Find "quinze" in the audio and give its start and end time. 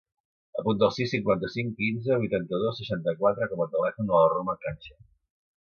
1.83-2.17